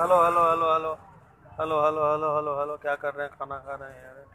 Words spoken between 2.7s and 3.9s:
क्या कर रहे हैं? खाना खा